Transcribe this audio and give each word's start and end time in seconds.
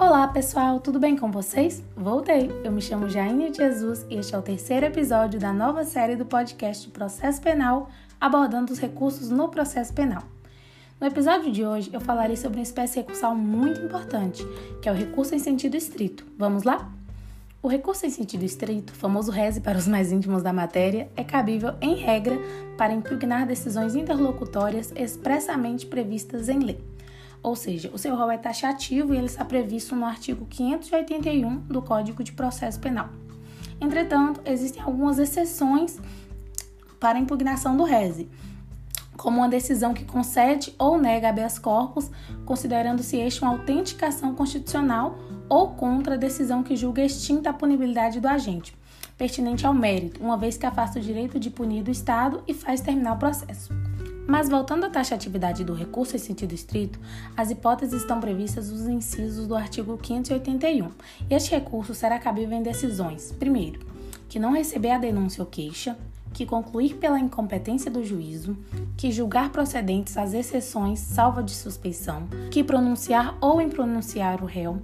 Olá 0.00 0.26
pessoal, 0.26 0.80
tudo 0.80 0.98
bem 0.98 1.14
com 1.14 1.30
vocês? 1.30 1.84
Voltei! 1.94 2.50
Eu 2.64 2.72
me 2.72 2.80
chamo 2.80 3.10
Jaine 3.10 3.52
Jesus 3.52 4.06
e 4.08 4.14
este 4.14 4.34
é 4.34 4.38
o 4.38 4.40
terceiro 4.40 4.86
episódio 4.86 5.38
da 5.38 5.52
nova 5.52 5.84
série 5.84 6.16
do 6.16 6.24
podcast 6.24 6.88
Processo 6.88 7.42
Penal, 7.42 7.90
abordando 8.18 8.72
os 8.72 8.78
recursos 8.78 9.28
no 9.28 9.50
processo 9.50 9.92
penal. 9.92 10.22
No 10.98 11.06
episódio 11.06 11.52
de 11.52 11.66
hoje 11.66 11.90
eu 11.92 12.00
falarei 12.00 12.34
sobre 12.34 12.56
uma 12.56 12.62
espécie 12.62 13.00
recursal 13.00 13.36
muito 13.36 13.82
importante, 13.82 14.42
que 14.80 14.88
é 14.88 14.92
o 14.92 14.94
recurso 14.94 15.34
em 15.34 15.38
sentido 15.38 15.76
estrito. 15.76 16.24
Vamos 16.38 16.62
lá? 16.62 16.90
O 17.62 17.68
recurso 17.68 18.06
em 18.06 18.10
sentido 18.10 18.42
estrito, 18.42 18.94
famoso 18.94 19.30
reze 19.30 19.60
para 19.60 19.76
os 19.76 19.86
mais 19.86 20.10
íntimos 20.10 20.42
da 20.42 20.50
matéria, 20.50 21.10
é 21.14 21.22
cabível, 21.22 21.74
em 21.78 21.94
regra, 21.94 22.38
para 22.78 22.94
impugnar 22.94 23.46
decisões 23.46 23.94
interlocutórias 23.94 24.94
expressamente 24.96 25.84
previstas 25.84 26.48
em 26.48 26.58
lei 26.60 26.90
ou 27.42 27.56
seja, 27.56 27.90
o 27.92 27.98
seu 27.98 28.14
rol 28.14 28.30
é 28.30 28.38
taxativo 28.38 29.14
e 29.14 29.16
ele 29.16 29.26
está 29.26 29.44
previsto 29.44 29.96
no 29.96 30.04
artigo 30.04 30.46
581 30.46 31.60
do 31.60 31.80
Código 31.80 32.22
de 32.22 32.32
Processo 32.32 32.78
Penal. 32.78 33.08
Entretanto, 33.80 34.40
existem 34.44 34.82
algumas 34.82 35.18
exceções 35.18 35.98
para 36.98 37.18
a 37.18 37.20
impugnação 37.20 37.76
do 37.76 37.84
rese, 37.84 38.28
como 39.16 39.38
uma 39.38 39.48
decisão 39.48 39.94
que 39.94 40.04
concede 40.04 40.74
ou 40.78 40.98
nega 40.98 41.30
habeas 41.30 41.58
corpus, 41.58 42.10
considerando-se 42.44 43.16
este 43.16 43.42
uma 43.42 43.52
autenticação 43.52 44.34
constitucional 44.34 45.18
ou 45.48 45.68
contra 45.68 46.14
a 46.14 46.18
decisão 46.18 46.62
que 46.62 46.76
julga 46.76 47.02
extinta 47.02 47.50
a 47.50 47.54
punibilidade 47.54 48.20
do 48.20 48.28
agente, 48.28 48.76
pertinente 49.16 49.66
ao 49.66 49.74
mérito, 49.74 50.22
uma 50.22 50.36
vez 50.36 50.56
que 50.56 50.66
afasta 50.66 50.98
o 50.98 51.02
direito 51.02 51.38
de 51.38 51.50
punir 51.50 51.82
do 51.82 51.90
Estado 51.90 52.42
e 52.46 52.52
faz 52.52 52.80
terminar 52.80 53.14
o 53.14 53.18
processo. 53.18 53.79
Mas 54.30 54.48
voltando 54.48 54.86
à 54.86 54.88
taxatividade 54.88 55.64
do 55.64 55.74
recurso 55.74 56.14
em 56.14 56.18
sentido 56.20 56.54
estrito, 56.54 57.00
as 57.36 57.50
hipóteses 57.50 58.00
estão 58.00 58.20
previstas 58.20 58.70
nos 58.70 58.86
incisos 58.86 59.48
do 59.48 59.56
artigo 59.56 59.98
581. 59.98 60.88
Este 61.28 61.50
recurso 61.50 61.92
será 61.94 62.16
cabível 62.16 62.56
em 62.56 62.62
decisões: 62.62 63.32
primeiro, 63.32 63.80
que 64.28 64.38
não 64.38 64.52
receber 64.52 64.92
a 64.92 64.98
denúncia 64.98 65.42
ou 65.42 65.50
queixa, 65.50 65.98
que 66.32 66.46
concluir 66.46 66.94
pela 66.94 67.18
incompetência 67.18 67.90
do 67.90 68.04
juízo, 68.04 68.56
que 68.96 69.10
julgar 69.10 69.50
procedentes 69.50 70.16
as 70.16 70.32
exceções 70.32 71.00
salva 71.00 71.42
de 71.42 71.50
suspeição, 71.50 72.28
que 72.52 72.62
pronunciar 72.62 73.36
ou 73.40 73.60
impronunciar 73.60 74.44
o 74.44 74.46
réu, 74.46 74.80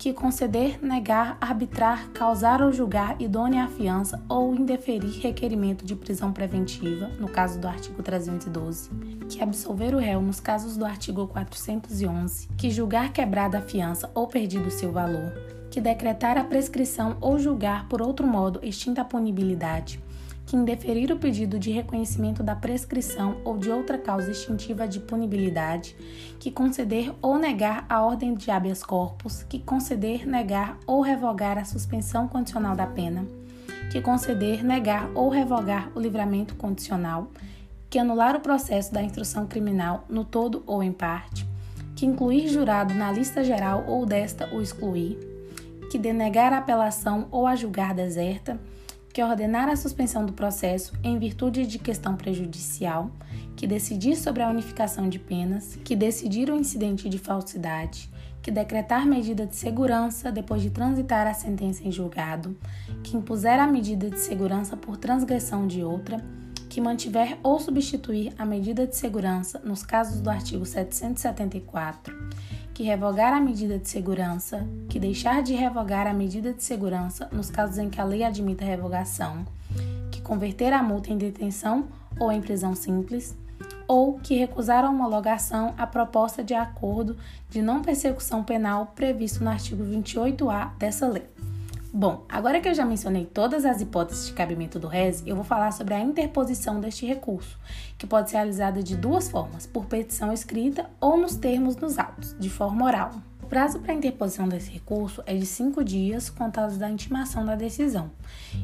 que 0.00 0.14
conceder, 0.14 0.82
negar, 0.82 1.36
arbitrar, 1.42 2.08
causar 2.14 2.62
ou 2.62 2.72
julgar 2.72 3.20
idônea 3.20 3.64
a 3.64 3.68
fiança 3.68 4.18
ou 4.30 4.54
indeferir 4.54 5.20
requerimento 5.20 5.84
de 5.84 5.94
prisão 5.94 6.32
preventiva, 6.32 7.08
no 7.20 7.28
caso 7.28 7.60
do 7.60 7.68
artigo 7.68 8.02
312, 8.02 8.88
que 9.28 9.42
absolver 9.42 9.94
o 9.94 9.98
réu 9.98 10.22
nos 10.22 10.40
casos 10.40 10.74
do 10.74 10.86
artigo 10.86 11.26
411, 11.26 12.48
que 12.56 12.70
julgar 12.70 13.12
quebrada 13.12 13.58
a 13.58 13.60
fiança 13.60 14.10
ou 14.14 14.26
perdido 14.26 14.70
seu 14.70 14.90
valor, 14.90 15.34
que 15.70 15.82
decretar 15.82 16.38
a 16.38 16.44
prescrição 16.44 17.18
ou 17.20 17.38
julgar 17.38 17.86
por 17.86 18.00
outro 18.00 18.26
modo 18.26 18.58
extinta 18.62 19.02
a 19.02 19.04
punibilidade, 19.04 20.02
que 20.50 20.56
indeferir 20.56 21.12
o 21.12 21.16
pedido 21.16 21.60
de 21.60 21.70
reconhecimento 21.70 22.42
da 22.42 22.56
prescrição 22.56 23.36
ou 23.44 23.56
de 23.56 23.70
outra 23.70 23.96
causa 23.96 24.32
extintiva 24.32 24.88
de 24.88 24.98
punibilidade, 24.98 25.94
que 26.40 26.50
conceder 26.50 27.14
ou 27.22 27.38
negar 27.38 27.86
a 27.88 28.02
ordem 28.02 28.34
de 28.34 28.50
habeas 28.50 28.82
corpus, 28.82 29.44
que 29.44 29.60
conceder, 29.60 30.26
negar 30.26 30.76
ou 30.88 31.02
revogar 31.02 31.56
a 31.56 31.64
suspensão 31.64 32.26
condicional 32.26 32.74
da 32.74 32.84
pena, 32.84 33.24
que 33.92 34.00
conceder, 34.00 34.64
negar 34.64 35.08
ou 35.14 35.28
revogar 35.28 35.88
o 35.94 36.00
livramento 36.00 36.56
condicional, 36.56 37.30
que 37.88 38.00
anular 38.00 38.34
o 38.34 38.40
processo 38.40 38.92
da 38.92 39.04
instrução 39.04 39.46
criminal 39.46 40.04
no 40.08 40.24
todo 40.24 40.64
ou 40.66 40.82
em 40.82 40.90
parte, 40.90 41.46
que 41.94 42.04
incluir 42.04 42.48
jurado 42.48 42.92
na 42.92 43.12
lista 43.12 43.44
geral 43.44 43.84
ou 43.86 44.04
desta 44.04 44.52
o 44.52 44.60
excluir, 44.60 45.16
que 45.92 45.96
denegar 45.96 46.52
a 46.52 46.58
apelação 46.58 47.28
ou 47.30 47.46
a 47.46 47.54
julgar 47.54 47.94
deserta, 47.94 48.58
que 49.12 49.22
ordenar 49.22 49.68
a 49.68 49.76
suspensão 49.76 50.24
do 50.24 50.32
processo 50.32 50.92
em 51.02 51.18
virtude 51.18 51.66
de 51.66 51.78
questão 51.78 52.16
prejudicial, 52.16 53.10
que 53.56 53.66
decidir 53.66 54.16
sobre 54.16 54.42
a 54.42 54.48
unificação 54.48 55.08
de 55.08 55.18
penas, 55.18 55.76
que 55.84 55.96
decidir 55.96 56.50
o 56.50 56.56
incidente 56.56 57.08
de 57.08 57.18
falsidade, 57.18 58.08
que 58.40 58.50
decretar 58.50 59.06
medida 59.06 59.46
de 59.46 59.56
segurança 59.56 60.30
depois 60.30 60.62
de 60.62 60.70
transitar 60.70 61.26
a 61.26 61.34
sentença 61.34 61.86
em 61.86 61.92
julgado, 61.92 62.56
que 63.02 63.16
impuser 63.16 63.58
a 63.58 63.66
medida 63.66 64.08
de 64.08 64.18
segurança 64.18 64.76
por 64.76 64.96
transgressão 64.96 65.66
de 65.66 65.82
outra, 65.82 66.24
que 66.68 66.80
mantiver 66.80 67.36
ou 67.42 67.58
substituir 67.58 68.32
a 68.38 68.46
medida 68.46 68.86
de 68.86 68.96
segurança 68.96 69.58
nos 69.64 69.82
casos 69.82 70.20
do 70.20 70.30
artigo 70.30 70.64
774 70.64 72.14
que 72.80 72.84
revogar 72.86 73.34
a 73.34 73.40
medida 73.42 73.78
de 73.78 73.86
segurança, 73.90 74.66
que 74.88 74.98
deixar 74.98 75.42
de 75.42 75.52
revogar 75.52 76.06
a 76.06 76.14
medida 76.14 76.54
de 76.54 76.62
segurança 76.62 77.28
nos 77.30 77.50
casos 77.50 77.76
em 77.76 77.90
que 77.90 78.00
a 78.00 78.04
lei 78.04 78.24
admita 78.24 78.64
revogação, 78.64 79.44
que 80.10 80.22
converter 80.22 80.72
a 80.72 80.82
multa 80.82 81.12
em 81.12 81.18
detenção 81.18 81.88
ou 82.18 82.32
em 82.32 82.40
prisão 82.40 82.74
simples, 82.74 83.36
ou 83.86 84.18
que 84.18 84.34
recusar 84.34 84.82
a 84.82 84.88
homologação 84.88 85.74
à 85.76 85.86
proposta 85.86 86.42
de 86.42 86.54
acordo 86.54 87.18
de 87.50 87.60
não 87.60 87.82
persecução 87.82 88.42
penal 88.42 88.94
previsto 88.96 89.44
no 89.44 89.50
artigo 89.50 89.84
28A 89.84 90.70
dessa 90.78 91.06
lei. 91.06 91.28
Bom, 91.92 92.24
agora 92.28 92.60
que 92.60 92.68
eu 92.68 92.74
já 92.74 92.84
mencionei 92.84 93.26
todas 93.26 93.64
as 93.64 93.80
hipóteses 93.80 94.28
de 94.28 94.32
cabimento 94.32 94.78
do 94.78 94.86
RES, 94.86 95.24
eu 95.26 95.34
vou 95.34 95.44
falar 95.44 95.72
sobre 95.72 95.92
a 95.92 95.98
interposição 95.98 96.80
deste 96.80 97.04
recurso, 97.04 97.58
que 97.98 98.06
pode 98.06 98.30
ser 98.30 98.36
realizada 98.36 98.80
de 98.80 98.96
duas 98.96 99.28
formas, 99.28 99.66
por 99.66 99.86
petição 99.86 100.32
escrita 100.32 100.88
ou 101.00 101.16
nos 101.16 101.34
termos 101.34 101.74
dos 101.74 101.98
autos, 101.98 102.36
de 102.38 102.48
forma 102.48 102.86
oral. 102.86 103.10
O 103.42 103.46
prazo 103.46 103.80
para 103.80 103.92
interposição 103.92 104.48
desse 104.48 104.70
recurso 104.70 105.20
é 105.26 105.34
de 105.34 105.44
cinco 105.44 105.82
dias, 105.82 106.30
contados 106.30 106.78
da 106.78 106.88
intimação 106.88 107.44
da 107.44 107.56
decisão, 107.56 108.12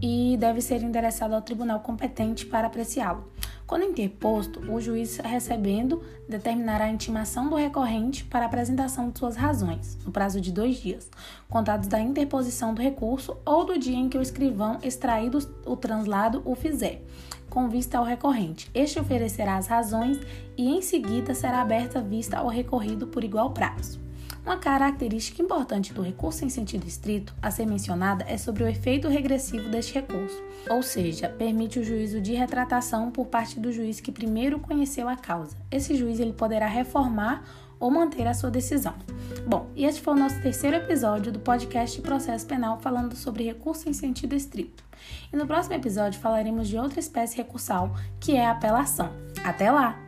e 0.00 0.36
deve 0.38 0.60
ser 0.60 0.80
endereçado 0.84 1.34
ao 1.34 1.42
tribunal 1.42 1.80
competente 1.80 2.46
para 2.46 2.68
apreciá-lo. 2.68 3.28
Quando 3.68 3.84
interposto, 3.84 4.60
o 4.72 4.80
juiz 4.80 5.18
recebendo 5.18 6.02
determinará 6.26 6.86
a 6.86 6.90
intimação 6.90 7.50
do 7.50 7.54
recorrente 7.54 8.24
para 8.24 8.46
apresentação 8.46 9.10
de 9.10 9.18
suas 9.18 9.36
razões, 9.36 9.98
no 10.06 10.10
prazo 10.10 10.40
de 10.40 10.50
dois 10.50 10.78
dias, 10.78 11.10
contados 11.50 11.86
da 11.86 12.00
interposição 12.00 12.72
do 12.72 12.80
recurso 12.80 13.36
ou 13.44 13.66
do 13.66 13.78
dia 13.78 13.98
em 13.98 14.08
que 14.08 14.16
o 14.16 14.22
escrivão 14.22 14.78
extraído 14.82 15.38
o 15.66 15.76
translado 15.76 16.40
o 16.46 16.54
fizer, 16.54 17.02
com 17.50 17.68
vista 17.68 17.98
ao 17.98 18.04
recorrente. 18.04 18.70
Este 18.72 18.98
oferecerá 18.98 19.58
as 19.58 19.66
razões 19.66 20.18
e 20.56 20.66
em 20.66 20.80
seguida 20.80 21.34
será 21.34 21.60
aberta 21.60 22.00
vista 22.00 22.38
ao 22.38 22.48
recorrido 22.48 23.06
por 23.06 23.22
igual 23.22 23.50
prazo. 23.50 24.07
Uma 24.44 24.56
característica 24.56 25.42
importante 25.42 25.92
do 25.92 26.02
recurso 26.02 26.44
em 26.44 26.48
sentido 26.48 26.86
estrito 26.86 27.34
a 27.42 27.50
ser 27.50 27.66
mencionada 27.66 28.24
é 28.28 28.38
sobre 28.38 28.64
o 28.64 28.68
efeito 28.68 29.08
regressivo 29.08 29.68
deste 29.68 29.94
recurso, 29.94 30.42
ou 30.70 30.82
seja, 30.82 31.28
permite 31.28 31.78
o 31.78 31.84
juízo 31.84 32.20
de 32.20 32.34
retratação 32.34 33.10
por 33.10 33.26
parte 33.26 33.60
do 33.60 33.72
juiz 33.72 34.00
que 34.00 34.12
primeiro 34.12 34.58
conheceu 34.58 35.08
a 35.08 35.16
causa. 35.16 35.56
Esse 35.70 35.94
juiz 35.94 36.18
ele 36.18 36.32
poderá 36.32 36.66
reformar 36.66 37.44
ou 37.80 37.90
manter 37.90 38.26
a 38.26 38.34
sua 38.34 38.50
decisão. 38.50 38.94
Bom, 39.46 39.70
e 39.76 39.84
este 39.84 40.00
foi 40.00 40.14
o 40.14 40.18
nosso 40.18 40.40
terceiro 40.42 40.76
episódio 40.76 41.30
do 41.30 41.38
podcast 41.38 42.00
Processo 42.00 42.46
Penal 42.46 42.80
falando 42.80 43.14
sobre 43.14 43.44
recurso 43.44 43.88
em 43.88 43.92
sentido 43.92 44.34
estrito. 44.34 44.84
E 45.32 45.36
no 45.36 45.46
próximo 45.46 45.74
episódio 45.74 46.20
falaremos 46.20 46.68
de 46.68 46.76
outra 46.76 47.00
espécie 47.00 47.36
recursal, 47.36 47.94
que 48.20 48.34
é 48.34 48.46
a 48.46 48.52
apelação. 48.52 49.12
Até 49.44 49.70
lá! 49.70 50.07